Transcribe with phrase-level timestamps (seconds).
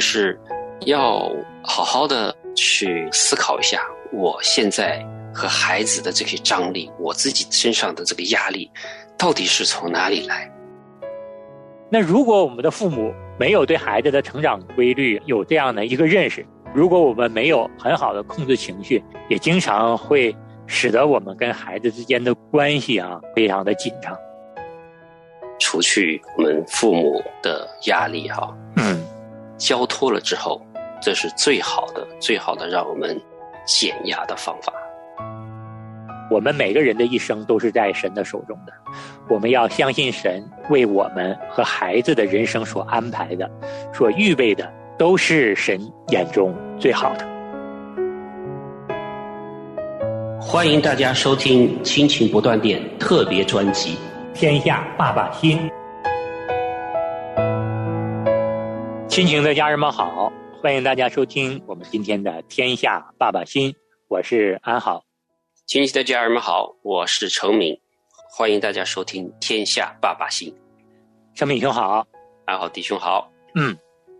[0.00, 0.40] 的是
[0.86, 1.30] 要
[1.62, 8.70] 好好的去思考一下，我现在和孩子的这些张力，我自己身上的这个压力，
[9.18, 10.50] 到底是从哪里来？
[11.90, 20.34] 那如果我们的父母没有对孩子的成长规律有这样的一个认识，如果我们没有很好的控制情绪，也经常会
[20.66, 24.16] 使得我们跟孩子之间的关系啊非常的紧张。
[25.62, 28.69] 除去我们父母的压力哈，嗯，
[29.60, 30.60] 交托了之后，
[31.00, 33.16] 这是最好的、最好的让我们
[33.64, 34.72] 减压的方法。
[36.28, 38.72] 我们每个人的一生都是在神的手中的，
[39.28, 43.48] 我们要相信神为我们和孩子的人生所安排的、
[43.94, 44.68] 所预备的。
[45.00, 47.26] 都是神眼中最好的。
[50.38, 53.96] 欢迎大家收听《亲情不断电》特别专辑
[54.38, 55.58] 《天下爸爸心》。
[59.10, 63.72] 亲情的家人们好，欢迎大家收听我们今天的《天下爸爸心》，
[64.06, 65.02] 我是安好。
[65.66, 67.76] 亲情的家人们好，我是程敏，
[68.30, 70.54] 欢迎大家收听《天下爸爸心》。
[71.36, 72.06] 程敏兄好，
[72.44, 73.76] 安好弟兄好，嗯。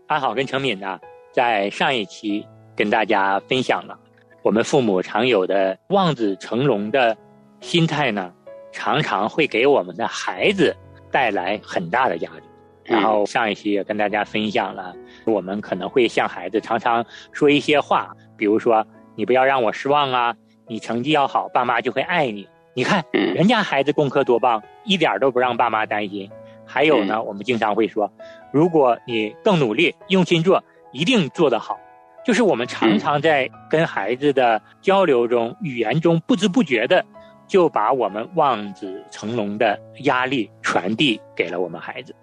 [0.07, 0.99] 安好跟程敏呢，
[1.31, 3.97] 在上一期跟大家分享了，
[4.43, 7.15] 我们父母常有的望子成龙的
[7.61, 8.33] 心态呢，
[8.73, 10.75] 常常会给我们的孩子
[11.09, 12.50] 带来很大的压力。
[12.83, 20.35] 然后上一期也跟大家分享了，我们可能会向孩子常常说一些话，比如说“你不要让我失望啊，
[20.67, 26.29] 你成绩要好，爸妈就会爱你。”你看人家孩子功课多棒，一点都不让爸妈担心。
[26.65, 28.09] 还有呢，我们经常会说，
[28.51, 31.77] 如果你更努力、用心做，一定做得好。
[32.23, 37.03] 就是我们常常在跟孩子的交流中、语言中，不知不觉的
[37.45, 42.15] 就把我们望子成龙的压力传递给了我们孩子。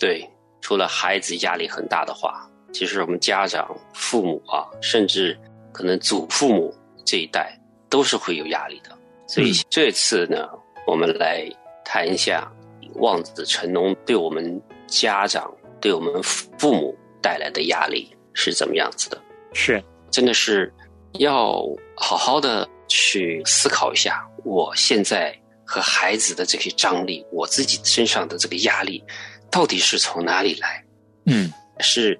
[0.00, 0.28] 对，
[0.60, 5.38] 除了孩子压力很大的话，其实我们家长、父母啊，甚至
[5.72, 8.96] 可能祖父母这一代都是会有压力的。
[9.26, 10.48] 所以这次呢，
[10.86, 11.48] 我们来
[11.84, 12.50] 谈一下。
[12.94, 19.22] 望子成龙对我们家长、对我们父母带来的压力是怎么样子的？
[19.52, 20.72] 是，真的是
[21.18, 21.62] 要
[21.94, 29.04] 好好的去思考一下，我现在和孩子的这些张力，我自己身上的这个压力，
[29.50, 30.84] 到底是从哪里来？
[31.26, 32.18] 嗯，是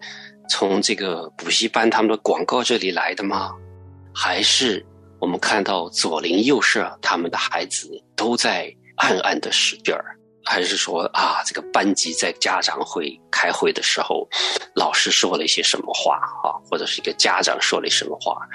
[0.48, 3.52] 从这个补习班他们的广告这里来的吗？
[4.14, 4.84] 还是
[5.20, 10.16] 我们看到左邻右舍他们的孩子都在暗暗的使劲儿？
[10.44, 14.26] 还是说啊，这个班级在家长会开会的时候，
[14.74, 18.48] 老师说了一些什么话啊，或者是一个家长说了什么话，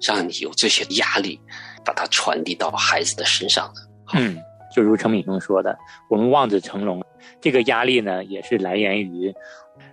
[0.00, 1.40] 让你有这些压力，
[1.84, 3.80] 把它传递到孩子的身上的。
[4.12, 4.38] 嗯，
[4.70, 7.04] 就如陈敏峰说的，我们望子成龙，
[7.40, 9.34] 这个压力呢，也是来源于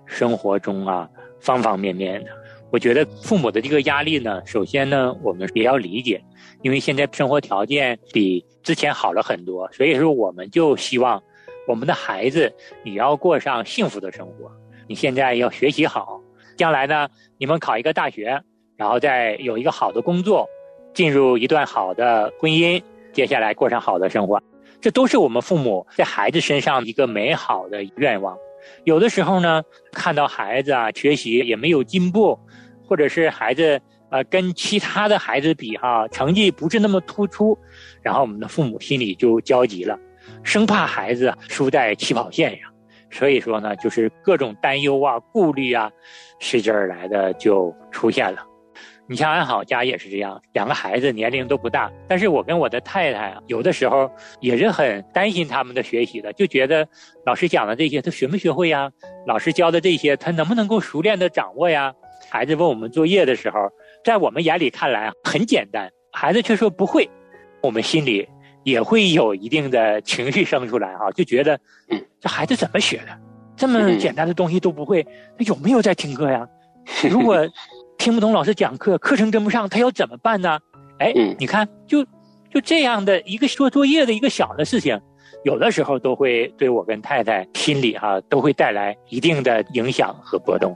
[0.06, 2.30] 生活中啊方方面面的。
[2.72, 6.22] 我觉得父母的这个压力呢，首先呢，我们也要理解，
[6.62, 11.22] 因为现在生活条件比之前好了很多，所以说我们就希望。
[11.70, 12.50] 我们的孩子，
[12.86, 14.50] 也要过上幸福的生活。
[14.88, 16.22] 你现在要学习好，
[16.56, 18.42] 将来呢，你们考一个大学，
[18.78, 20.48] 然后再有一个好的工作，
[20.94, 24.42] 进入一段好的婚姻，接下来过上好的生活，
[24.80, 28.38] 这都是我们父母在孩子身上一个美好的愿望。
[28.84, 32.38] 有的时候呢，看到孩子啊学习也没有进步，
[32.86, 33.80] 或者是孩子
[34.10, 37.58] 呃跟其他的孩子比哈，成绩不是那么突出，
[38.02, 39.98] 然后我们的父母心里就焦急了。
[40.44, 42.70] 生怕孩子输在起跑线上，
[43.10, 45.90] 所以说呢，就是各种担忧啊、顾虑啊，
[46.40, 48.44] 随之而来的就出现了。
[49.10, 54.10] 你像安好家也是这样，两个孩子年龄都不大，但是我跟我的太太啊，有的时候
[54.40, 56.88] 也是很担心他们的学习的，就觉得
[57.26, 58.92] 老师讲的这些他学没学会呀？
[59.26, 61.94] 老师教的这些他能不能够熟练的掌握呀？
[62.30, 63.60] 孩子问我们作业的时候，
[64.04, 67.10] 在我们眼里看来很简单，孩子却说不会，
[67.62, 68.28] 我们心里。
[68.64, 71.58] 也会有一定的情绪生出来啊，就觉得，
[72.20, 73.18] 这孩子怎么学的？
[73.56, 75.02] 这么简单的东西都不会，
[75.38, 76.46] 他有没有在听课呀？
[77.10, 77.48] 如果
[78.08, 80.58] 听不懂老师讲课，课程跟不上，他要怎么办呢？
[80.98, 82.06] 哎，你看，就
[82.50, 84.98] 就这样的一个做作业的一个小的事情，
[85.44, 90.74] 有的时候都会对我跟太太心里哈都会带来一定的影响和波动。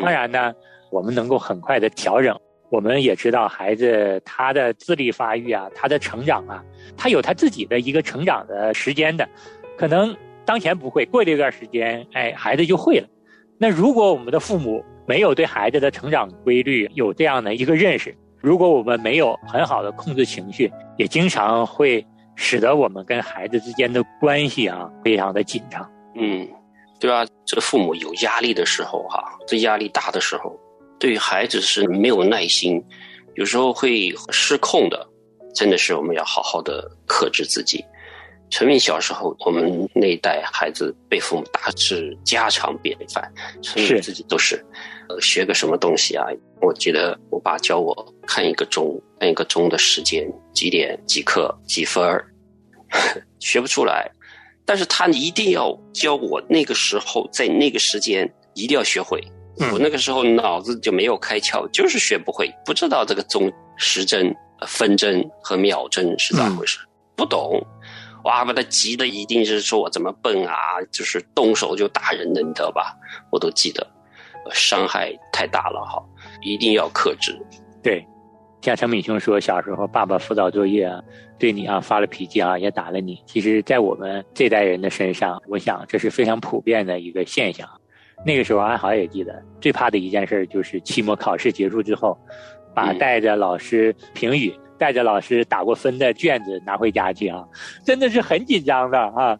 [0.00, 0.54] 当然呢，
[0.90, 2.34] 我们能够很快的调整。
[2.70, 6.64] 我们也知道，孩子他的智力发育啊，他的成长啊，
[6.96, 9.28] 他有他自己的一个成长的时间的，
[9.76, 10.16] 可能
[10.46, 13.06] 当前不会，过了一段时间，哎，孩子就会了。
[13.58, 22.04] 那如果我们的父母没有对孩子的成长规律有这样的一个认识，如果我们没有很好的控制情绪，也经常会
[22.36, 25.88] 使得我们跟孩子之间的关系啊非常的紧张。
[26.16, 26.48] 嗯，
[26.98, 27.26] 对吧？
[27.44, 30.58] 这父母有压力的时候，哈，这压力大的时候，
[30.98, 32.82] 对孩子是没有耐心，
[33.34, 35.08] 有时候会失控的。
[35.54, 37.84] 真的是我们要好好的克制自己。
[38.50, 43.32] 陈明小时候，我们那一代孩子被父母打是家常便饭，
[43.62, 44.64] 陈明自己都是，
[45.08, 46.26] 呃，学个什么东西啊？
[46.60, 52.24] 我记得我爸教我看一个钟，看一个钟的时间，几点几刻几分儿，
[53.40, 54.10] 学不出来。
[54.64, 59.22] 但是他一定要教我那个时候在那个时间一定要学会。
[59.72, 64.34] 我那个时候脑子就没有开窍，就是学不会，不知道这个钟时针、
[64.66, 66.78] 分针和秒针是咋回事，
[67.14, 67.64] 不懂。
[68.24, 70.54] 哇，把他急的一定是说我怎么笨啊，
[70.90, 72.96] 就是动手就打人的，你知道吧？
[73.30, 73.86] 我都记得，
[74.50, 76.02] 伤害太大了哈，
[76.42, 77.38] 一定要克制。
[77.82, 78.02] 对，
[78.62, 81.02] 像陈敏兄说，小时候爸爸辅导作业啊，
[81.38, 83.22] 对你啊发了脾气啊，也打了你。
[83.26, 87.68] 其实，在我们这代人的身上，我想这是非常普遍的一个现象。
[88.24, 92.18] 那个时候，安好也记得，最怕的一件事就是期末考试结束之后，
[92.74, 94.54] 把带着老师评语。
[94.78, 97.44] 带着老师打过分的卷子拿回家去啊，
[97.84, 99.38] 真的是很紧张的啊。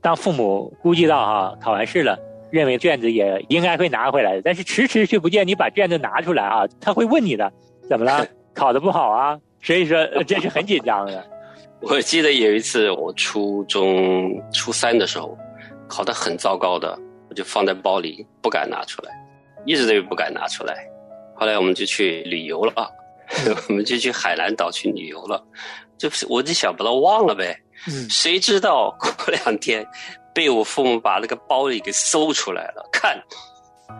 [0.00, 2.18] 当父母估计到哈考完试了，
[2.50, 7.52] 认为卷子也应该会拿回来，但是迟迟却不见你把卷子拿出来啊，他会问你的，
[7.88, 8.26] 怎么了？
[8.54, 9.38] 考的不好啊？
[9.62, 11.24] 所以说这是很紧张的。
[11.80, 15.36] 我记得有一次我初中初三的时候，
[15.88, 19.10] 考得很糟糕的，我就放在包里不敢拿出来，
[19.64, 20.86] 一直都不敢拿出来。
[21.34, 22.72] 后来我们就去旅游了。
[23.68, 25.42] 我们就去海南岛去旅游了，
[25.98, 27.58] 就是我就想把它忘了呗。
[27.86, 29.86] 嗯，谁知道过两天，
[30.34, 32.88] 被我父母把那个包里给搜出来了。
[32.92, 33.20] 看，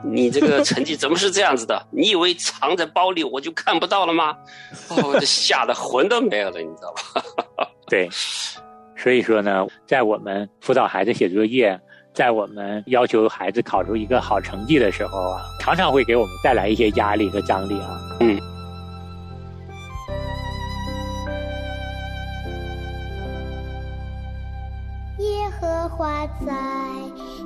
[0.03, 1.87] 你这个成绩怎么是这样子的？
[1.93, 4.35] 你以为藏在包里我就看不到了吗？
[4.89, 7.67] 哦，这吓得魂都没有了，你知道吧？
[7.89, 8.09] 对，
[8.97, 11.79] 所以说呢，在我们辅导孩子写作业，
[12.15, 18.01] 在我们要求孩子考出一个好成绩的时候啊，常常会给我们带来一些压力和张力啊。
[18.21, 18.41] 嗯。
[25.89, 26.53] 花在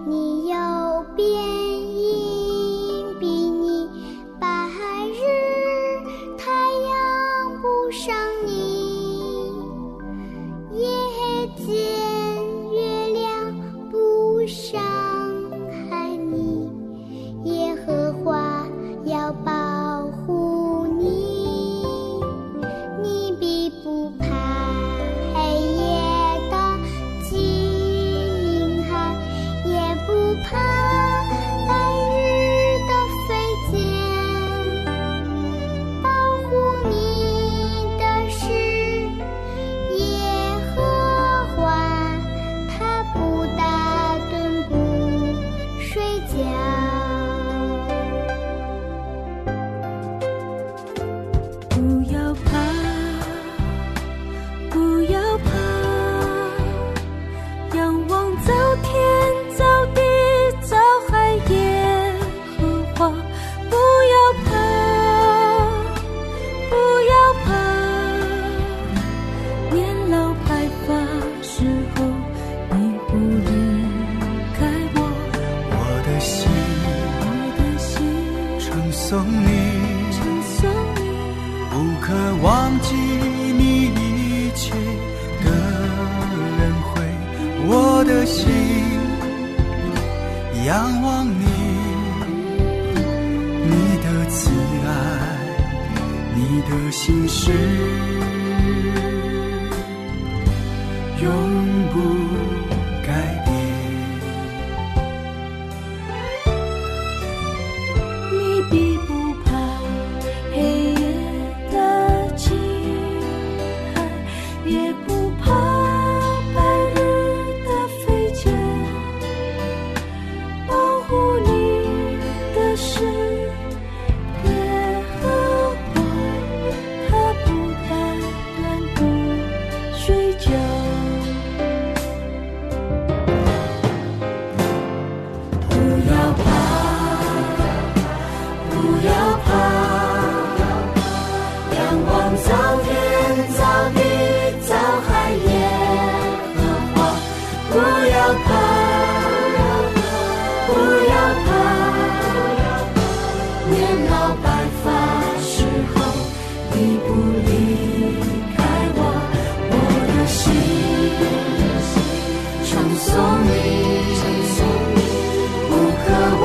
[0.07, 0.57] 你有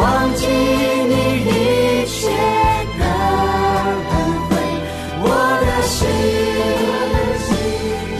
[0.03, 1.13] 忘记你
[1.45, 2.27] 一切
[3.00, 3.03] 的
[4.12, 4.13] 恩
[4.50, 4.51] 惠，
[5.24, 5.25] 我
[5.63, 5.95] 的心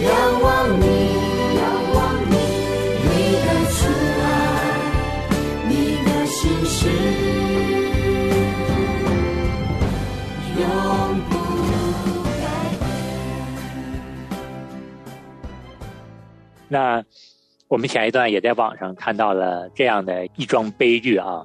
[0.02, 0.08] 仰
[0.42, 0.48] 望
[0.80, 0.84] 你，
[1.60, 1.62] 仰
[1.94, 1.96] 望
[2.32, 2.34] 你，
[3.04, 3.76] 你的慈
[4.24, 4.26] 爱，
[5.68, 5.72] 你
[6.06, 6.88] 的心事，
[10.58, 10.64] 永
[11.30, 11.32] 不
[12.40, 12.42] 改
[12.80, 12.82] 变。
[16.70, 17.04] 那。
[17.70, 21.44] 我们前一段也在网上看到了这样的一桩悲剧啊，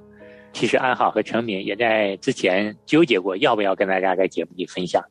[0.52, 5.02] 其实安好和陈敏也在之前纠结过要不要跟大家在节目里分享。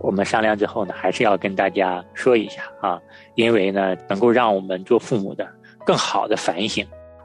[0.00, 3.00] 我们商量之后呢，还是要跟大家说一下啊，
[3.36, 5.48] 因为呢，能够让我们做父母的
[5.86, 6.84] 更好的反省。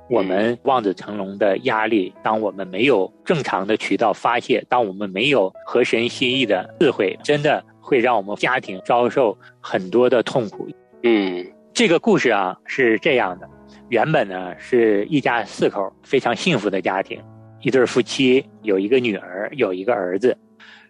[0.10, 10.66] 我们望子成龙的压力，当我们没有正常的渠道发泄，当我们没有合神心意的智慧，真的会让我们家庭遭受很多的痛苦。
[11.04, 13.50] 嗯，这个故事啊是这样的：
[13.90, 17.22] 原本呢是一家四口非常幸福的家庭，
[17.62, 20.38] 一对夫妻有一个女儿，有一个儿子。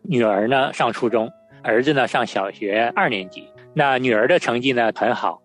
[0.01, 1.29] 女儿呢上初中，
[1.63, 3.47] 儿子呢上小学二年级。
[3.73, 5.41] 那女儿的成绩呢很好，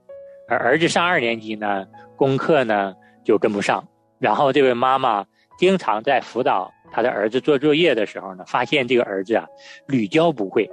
[0.49, 1.87] 而儿子上二年级呢，
[2.17, 2.95] 功课呢。
[3.25, 3.87] 就跟不上，
[4.19, 5.25] 然后这位妈妈
[5.57, 9.47] 经常在辅导她的儿子做作业的时候呢，发现这个儿子啊
[9.87, 10.69] 屡教不会，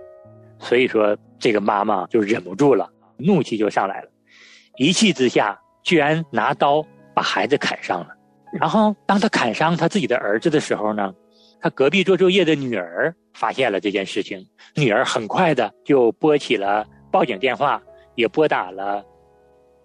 [0.57, 4.09] 所以说这个妈妈就忍不住了，怒气就上来了，
[4.77, 8.07] 一气之下居然拿刀把孩子砍伤了。
[8.51, 11.13] 然后当他砍伤他自己的儿子的时候呢，
[11.61, 17.81] 他隔壁做作业的女儿发现了这件事情，女儿很快的就拨起了报警电话，
[18.15, 19.03] 也拨打了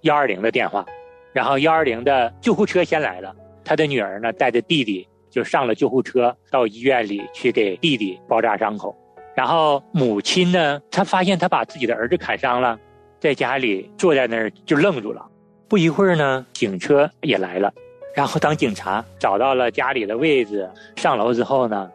[0.02, 0.84] 幺二零的电话。
[1.32, 8.96] 然后幺二零的救护车先来了，他的女儿呢带着弟弟就上了救护车，到医院里去给弟弟包扎伤口。
[9.34, 12.78] 然后母亲呢，她发现他把自己的儿子砍伤了，
[13.18, 15.26] 在家里坐在那儿就愣住了。
[15.68, 17.72] 不一会儿呢，警车也来了。
[18.14, 21.90] 然后当警察找到了家里的位置，上楼之后呢，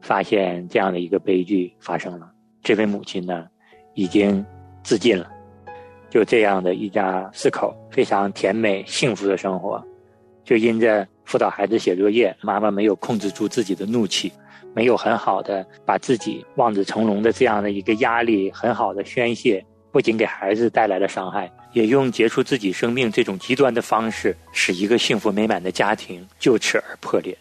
[0.00, 2.30] 发现这样的一个悲剧发生了。
[2.62, 3.48] 这位母亲呢，
[3.94, 4.44] 已经
[4.84, 5.28] 自尽了。
[6.08, 9.82] 就这样的一家四口非常甜美幸福的生活，
[10.44, 14.32] 就因着辅导孩子写作业，妈妈没有控制住自己的怒气，
[14.74, 27.36] 没有很好的把自己望子成龙的这样的一个压力很好的宣泄，不仅给孩子带来了伤害，也用结束自己生命这种极端的方式，使一个幸福美满的家庭就此而破裂，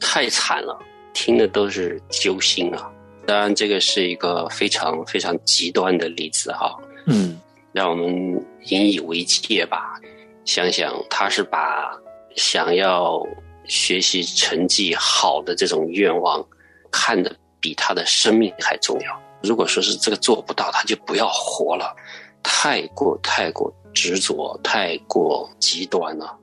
[0.00, 0.78] 太惨了，
[1.12, 2.90] 听的都是揪心啊！
[3.26, 6.76] 当然，这个是一个非常非常极端的例子哈。
[7.06, 7.38] 嗯。
[7.72, 9.98] 让我们引以为戒吧。
[10.44, 11.90] 想想他是把
[12.36, 13.26] 想要
[13.64, 16.44] 学习成绩好的这种愿望
[16.90, 19.22] 看得比他的生命还重要。
[19.42, 21.94] 如果说是这个做不到，他就不要活了。
[22.42, 26.36] 太过太过执着，太过极端了。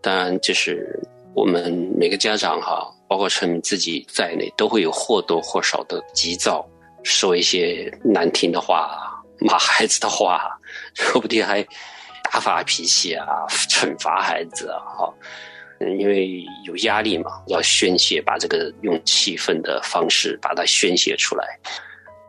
[0.00, 0.98] 当然，就是
[1.34, 6.66] 我们每个家长哈，包括陈明自己在内，都会有或多或少的急躁，
[7.02, 9.12] 说一些难听的话。
[9.38, 10.58] 骂孩子的话，
[10.96, 11.62] 说不定还
[12.22, 13.26] 大发脾气啊，
[13.68, 15.14] 惩罚孩子啊，哈，
[15.78, 21.58] 因为有压力嘛，要宣泄，把这个用气愤的方式把它宣泄出来，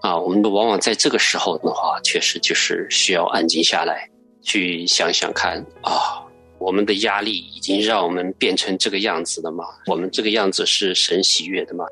[0.02, 4.10] 啊，我们往往在这个时候的话，确实就是需要安静下来，
[4.42, 6.24] 去想想看啊，
[6.60, 9.66] 我们的压力已经让我们变成这个样子了吗？
[9.88, 11.86] 我们这个样子是神喜悦的吗？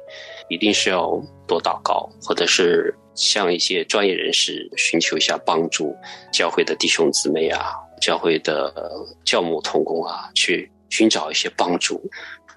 [0.50, 2.94] 一定是要多祷告，或者是。
[3.18, 5.96] 向一些专业人士寻求一下帮助，
[6.34, 7.72] 教会的弟兄姊妹啊，
[8.02, 8.74] 教会的
[9.24, 12.02] 教母同工啊，去寻找一些帮助。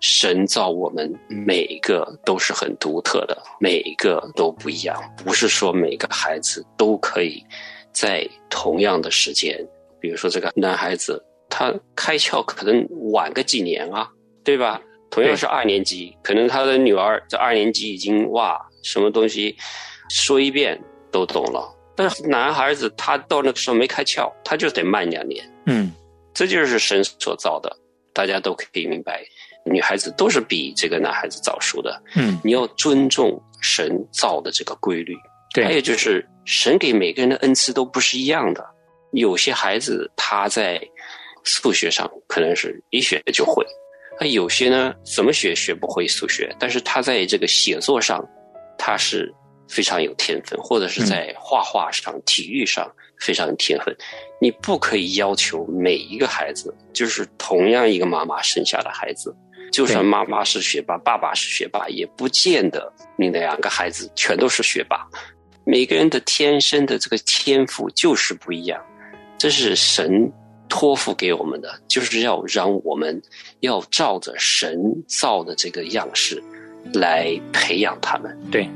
[0.00, 7.44] 神造我们每一个都是很独特的，每一个都不一样，不是说每个孩子都可以
[7.92, 9.58] 在同样的时间。
[10.00, 14.08] 比如说这个男孩子，他开窍可能晚个几年啊，
[14.44, 14.80] 对吧？
[15.10, 19.56] 同样是二年级，可能他的女儿在二年级已经哇，什么东西。
[20.10, 25.44] 说一遍都懂了，但是男孩子他到那个时候没开窍，他就得慢两年。
[25.66, 25.92] 嗯，
[26.32, 27.74] 这就是神所造的，
[28.14, 29.22] 大家都可以明白。
[29.68, 32.02] 女孩子都是比这个男孩子早熟的。
[32.14, 35.14] 嗯，你要尊重神造的这个规律。
[35.54, 38.64] 对，还有就是神给每个人的恩赐都不是一样的。
[39.12, 40.80] 有些孩子他在
[41.44, 43.64] 数学上可能是一学就会，
[44.20, 48.26] 那有些呢怎么学学不会数学，但是他在这个写作上
[48.78, 49.32] 他是。
[49.70, 53.94] 非常有天分，或者是在画画上、体育上非常有天分。
[54.40, 59.30] 你不可以要求每一个孩子，就是同样一个妈妈生下的孩子，
[59.70, 65.06] 就算妈妈是学霸，爸爸是学霸，也不见得你的两个孩子全都是学霸。
[65.64, 68.80] 每个人的天生的这个天赋就是不一样，
[69.36, 70.32] 这是神
[70.68, 73.20] 托付给我们的，就是要让我们
[73.60, 76.42] 要照着神造的这个样式
[76.94, 78.36] 来培养他们。
[78.50, 78.68] 对。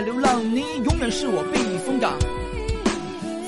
[0.00, 2.12] 流浪，你永远是我避风港。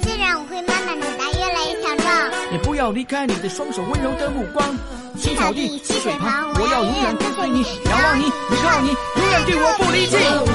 [0.02, 4.76] 虽然我会慢慢长大，越来越强壮，也不要离开你的双手，温柔的目光。
[5.18, 8.30] 青草地，溪水旁，我要永远跟随你，仰望你，依
[8.62, 10.16] 靠你，永远对我不离弃。
[10.16, 10.50] 我不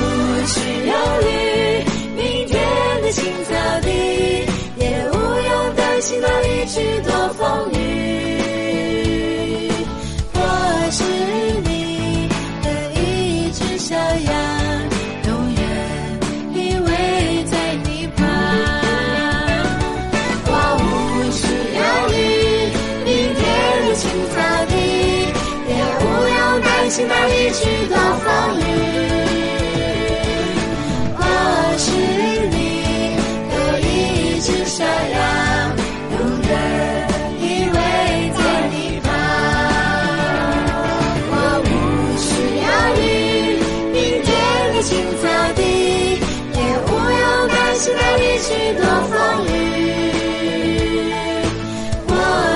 [0.48, 1.28] 需要你，
[2.16, 2.58] 明天
[3.02, 3.90] 的青草地，
[4.78, 7.76] 也不用担心哪里去躲风雨。
[10.34, 10.40] 我
[10.92, 11.04] 是
[11.64, 12.28] 你
[12.64, 12.66] 的
[13.00, 14.34] 一只小羊，
[48.46, 49.14] 心哪里去躲风
[49.48, 49.50] 雨。
[52.08, 52.14] 我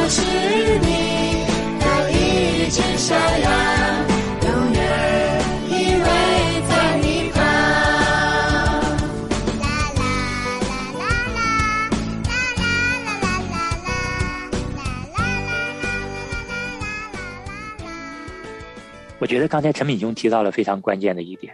[0.07, 0.21] 是
[0.85, 0.87] 你
[1.79, 2.13] 的一
[2.69, 3.49] 只小羊，
[4.43, 4.77] 永远
[5.67, 6.05] 依偎
[6.69, 6.71] 在
[7.01, 7.37] 你旁。
[9.59, 9.65] 啦
[9.97, 10.01] 啦啦
[10.93, 11.01] 啦啦，
[12.19, 12.61] 啦啦
[13.03, 13.57] 啦啦啦
[13.89, 13.97] 啦，
[14.69, 15.81] 啦啦啦
[16.47, 16.93] 啦啦
[17.79, 17.89] 啦啦。
[19.17, 21.51] 我觉得刚才陈敏兄提到了非常关键的一点，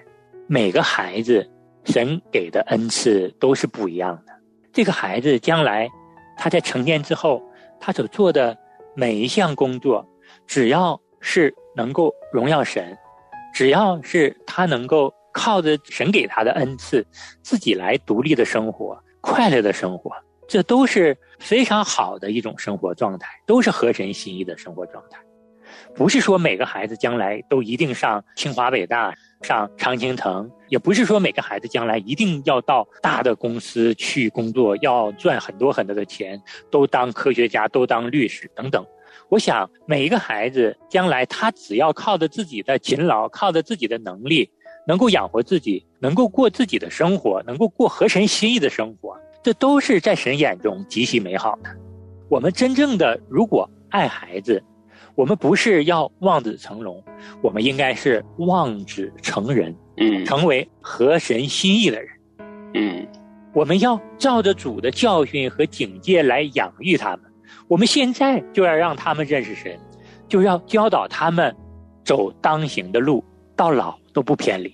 [0.47, 1.49] 每个孩子
[1.85, 4.33] 神给的恩赐都是不一样的。
[4.73, 5.89] 这个孩子将来
[6.37, 7.41] 他在成年之后，
[7.79, 8.57] 他所做的
[8.95, 10.05] 每一项工作，
[10.45, 12.97] 只要是能够荣耀神，
[13.53, 17.05] 只要是他能够靠着神给他的恩赐，
[17.41, 20.11] 自己来独立的生活、快乐的生活，
[20.47, 25.19] 这都是非常好的一种生活状态，都是合神心意的生活状态。
[25.93, 38.85] 不是说每个孩子将来都一定上清华北大、上常青藤，也不是说每个孩子将来一定要到大的公司去工作，要赚很多很多的钱，都当科学家、都当律师等等。
[39.29, 44.49] 我想每一个孩子将来他只要靠着自己的勤劳，靠着自己的能力，
[44.87, 51.69] 能够养活自己，能够过自己的生活，能够过合神心意的生活，这都是在神眼中极其美好的。
[52.29, 54.63] 我们真正的如果爱孩子，
[55.15, 57.01] 我们不是要望子成龙，
[57.41, 62.09] 我们应该是望子成人，嗯成为合神心意的人。
[62.73, 63.07] 嗯
[63.53, 67.21] 我们要照着主的教训和警戒来养育他们。
[67.69, 69.79] 我们现在就要让他们认识神，
[70.27, 71.55] 就要教导他们
[72.03, 73.23] 走当行的路，
[73.55, 74.73] 到老都不偏离。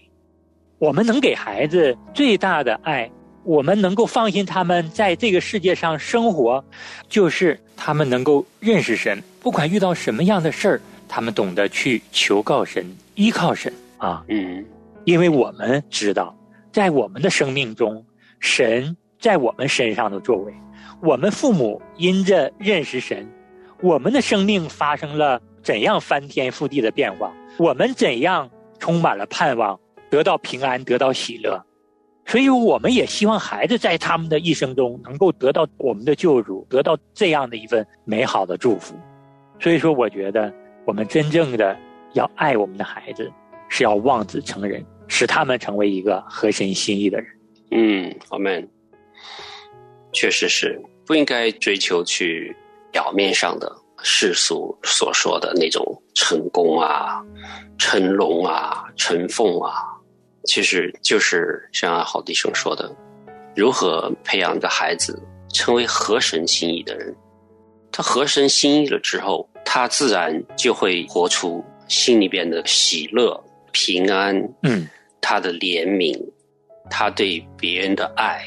[0.80, 3.10] 我们能给孩子最大的爱，
[3.44, 6.64] 我们能够放心他们在这个世界上生活，
[7.10, 14.24] 就是他们能够认识神，不管遇到什么样的事儿，他们懂得去求告神、依靠神啊。
[14.28, 14.64] 嗯
[15.04, 16.36] 因为我们知道，
[16.72, 18.06] 在我们的生命中，
[18.40, 20.54] 神在我们身上的作为，
[21.02, 23.28] 我们父母因着认识神，
[23.82, 29.80] 我们的生命发生了怎样翻天覆地的变化，我们怎样充满了盼望，
[30.12, 31.60] 得到平安，得到喜乐。
[32.26, 38.96] 所以，我们也希望孩子在他们的一生中能够得到我们的救主，得到这样的一份美好的祝福。
[39.60, 40.54] 所以说，我觉得
[40.86, 41.78] 我们真正的
[42.14, 43.30] 要爱我们的孩子，
[43.68, 47.28] 是要望子成人，使他们成为一个合神心意的人。
[47.72, 48.68] 嗯，我们
[50.14, 52.56] 确实是不应该追求去
[52.92, 53.70] 表面上的
[54.04, 55.84] 世俗所说的那种
[56.16, 57.22] 成功啊、
[57.78, 59.74] 成龙啊、成凤啊，
[60.46, 62.92] 其实就是像好弟兄说的，
[63.56, 65.22] 如何培养一个孩子
[65.54, 67.16] 成为合神心意的人。
[67.92, 73.38] 他合神心意了之后，他自然就会活出心里边的喜乐、
[73.74, 74.88] 平安，嗯，
[75.20, 76.18] 他的怜悯，
[76.90, 78.46] 他对别人的爱，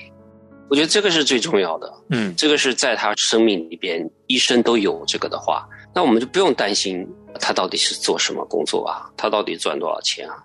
[0.71, 1.93] 我觉得这个是最重要的。
[2.09, 7.07] 嗯这个是在他生命里边一生都有这个的话，那我们就不用担心
[7.39, 10.43] 他到底是做什么工作啊，他到底赚多少钱啊，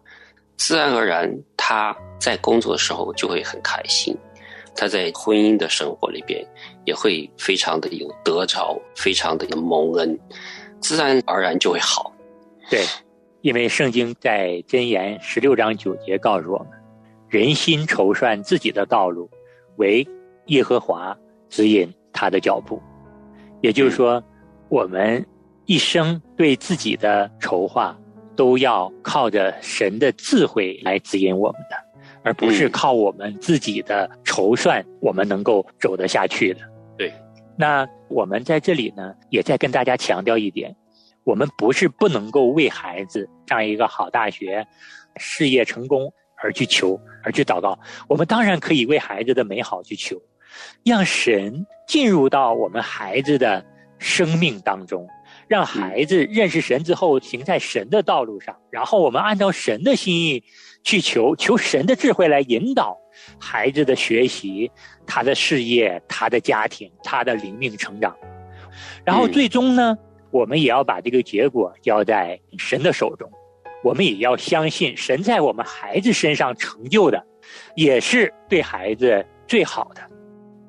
[0.60, 4.13] 自然而然他在工作的时候就会很开心，
[4.76, 6.45] 他在婚姻的生活里边
[6.84, 10.19] 也会非常的有得着，非常的有蒙恩，
[10.82, 12.13] 自然而然就会好。
[12.69, 12.84] 对，
[13.39, 16.67] 因为圣经在箴言十六章九节告诉我们：
[17.30, 19.30] 人心筹算自己的道路，
[19.78, 20.06] 唯
[20.48, 21.17] 耶和华
[21.48, 22.82] 指引他的脚步。
[23.62, 24.22] 也就是说，
[24.67, 25.26] 我们
[25.65, 27.98] 一生对自己的筹划，
[28.39, 31.75] 都要靠着神的智慧来指引我们的，
[32.23, 36.62] 而不是嗯靠我们自己的筹算，我们能够走得下去的。
[36.97, 37.13] 对，
[37.58, 40.73] 那我们在这里呢，也再跟大家强调一点，
[41.25, 44.65] 我们不是不能够为孩子上一个好大学、
[45.17, 46.10] 事业成功
[46.41, 47.78] 而去求、而去祷告。
[48.08, 50.15] 我们当然可以为孩子的美好去求，
[50.86, 53.62] 让神进入到我们孩子的
[53.97, 55.06] 生命当中，
[55.49, 60.43] 让孩子认识神之后行在神的道路上，然后我们按照神的心意
[60.83, 62.95] 去求，求神的智慧来引导
[63.39, 64.69] 孩子的学习、
[65.07, 68.15] 他的事业、他的家庭、他的灵命成长。
[69.03, 69.97] 然后嗯最终呢，
[70.29, 73.27] 我们也要把这个结果交在神的手中。
[73.83, 77.25] 我们也要相信神在我们孩子身上成就的，
[77.75, 80.01] 也是对孩子最好的。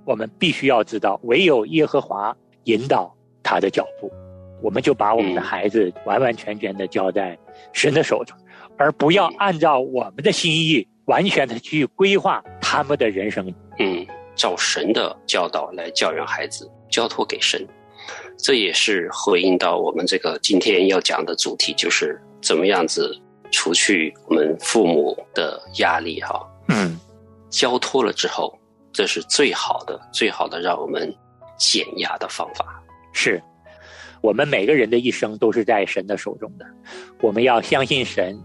[0.06, 4.10] 我们必须要知道，唯有耶和华引导他的脚步，
[4.62, 7.38] 我们就把我们的嗯孩子完完全全的交在
[7.72, 8.36] 神的手中，
[8.76, 13.52] 而不要按照我们的心意完全的去规划他们的人生。
[13.78, 17.66] 嗯，照神的教导来教养孩子，交托给神。
[18.36, 23.14] 这也是回应到我们这个今天要讲的主题，就是怎么样子
[23.50, 26.98] 除去我们父母的压力哈、嗯，
[27.50, 28.58] 交托了之后，
[28.92, 31.14] 这是最好的、最好的让我们
[31.58, 32.82] 减压的方法。
[33.12, 33.42] 是
[34.20, 36.66] 我们每个人的一生都是在神的手中的，
[37.20, 38.38] 我们要相信神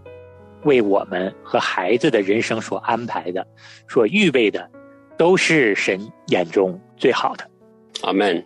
[0.64, 3.46] 为我们和孩子的人生所安排的、
[3.88, 4.70] 所预备的，
[5.16, 7.48] 都是神眼中最好的。
[8.02, 8.44] 阿门。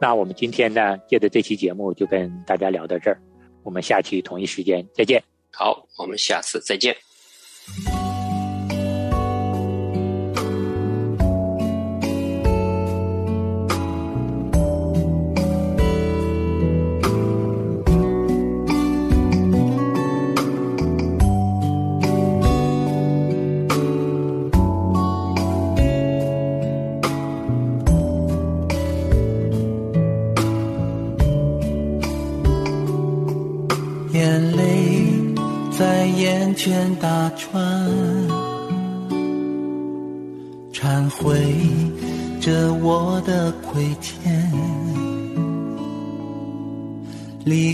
[0.00, 3.20] 那我们今天呢，借着这期节目就跟大家聊到这儿，
[3.62, 5.22] 我们下期同一时间再见。
[5.52, 6.96] 好，我们下次再见。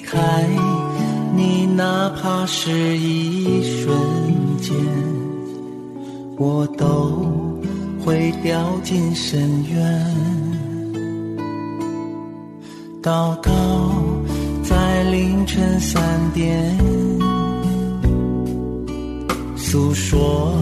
[0.07, 0.47] 开
[1.35, 3.92] 你，哪怕是一瞬
[4.62, 4.75] 间，
[6.38, 7.11] 我都
[8.05, 10.16] 会掉进深渊。
[13.03, 13.53] 祷告
[14.62, 16.79] 在凌晨三点，
[19.57, 20.55] 诉说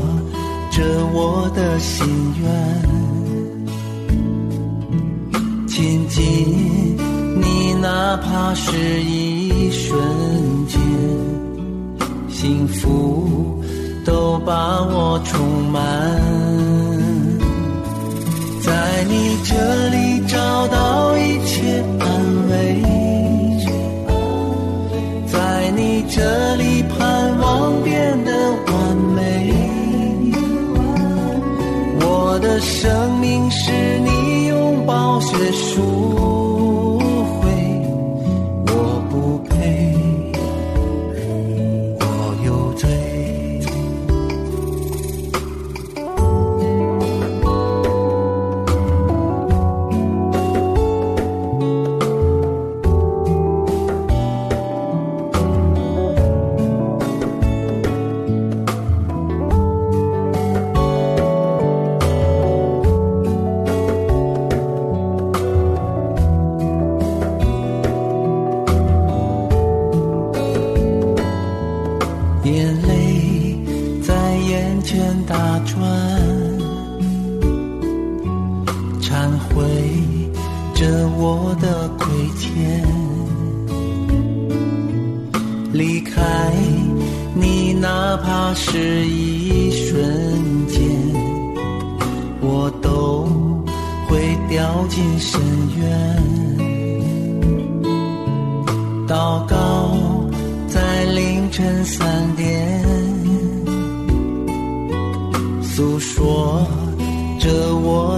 [0.70, 2.06] 着我的心
[2.40, 2.50] 愿。
[5.68, 6.96] 亲近你，
[7.84, 10.00] 哪怕是一瞬
[10.66, 10.80] 间，
[12.30, 13.62] 幸福
[14.06, 15.38] 都把我充
[15.70, 15.82] 满。
[18.62, 19.54] 在你这
[19.90, 22.08] 里找到一切安
[22.48, 22.82] 慰，
[25.26, 28.32] 在你这里盼望变得
[28.66, 29.52] 完美。
[32.00, 35.82] 我的生命是你用宝血赎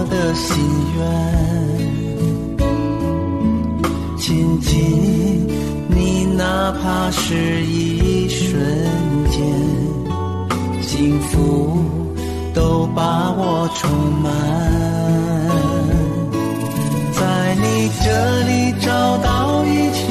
[0.09, 0.55] 的心
[0.97, 1.01] 愿。
[4.17, 5.47] 亲近
[5.87, 8.59] 你，哪怕是一瞬
[9.31, 9.37] 间，
[10.81, 11.83] 幸福
[12.53, 13.89] 都把我充
[14.21, 14.31] 满。
[17.13, 18.05] 在你这
[18.43, 20.06] 里找到一切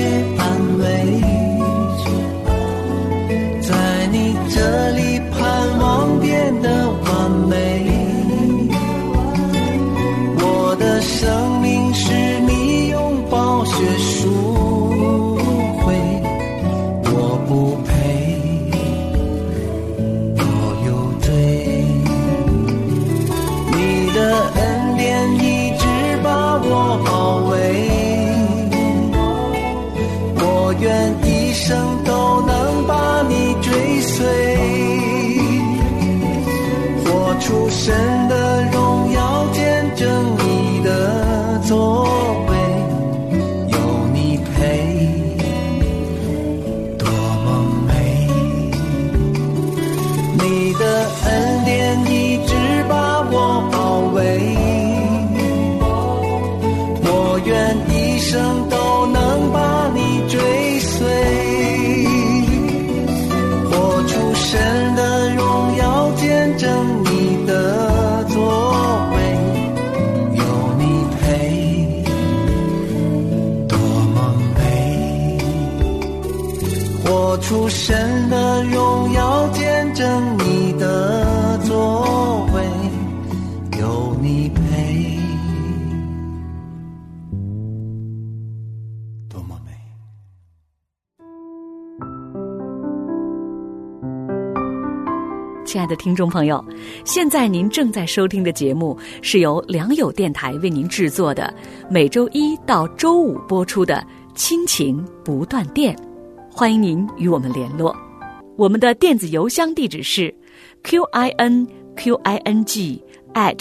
[37.46, 37.94] 出神
[38.28, 38.45] 的
[95.64, 96.64] 亲爱的听众朋友，
[97.04, 101.52] 现在您正在收听的节目是由良友电台为您制作的，
[101.90, 103.96] 每周一到周五播出的
[104.34, 105.94] 《亲情不断电》，
[106.50, 107.94] 欢迎您与我们联络。
[108.56, 110.34] 我们的电子邮箱地址是
[110.84, 113.02] q i n q i n g
[113.34, 113.58] at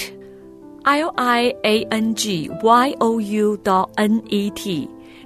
[0.84, 4.88] l i a n g y o u dot n e t，